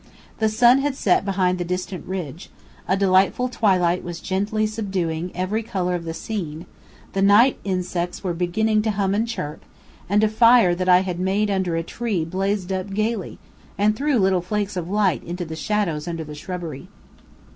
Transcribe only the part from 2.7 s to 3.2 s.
a